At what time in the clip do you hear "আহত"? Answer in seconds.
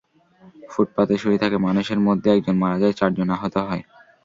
3.35-3.55